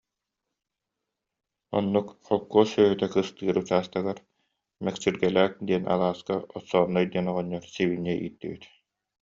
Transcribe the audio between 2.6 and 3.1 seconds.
сүөһүтэ